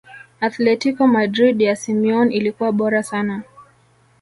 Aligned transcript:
athletico 0.39 1.07
madrid 1.07 1.61
ya 1.61 1.75
simeone 1.75 2.35
ilikuwa 2.35 2.71
bora 2.71 3.03
sana 3.03 3.43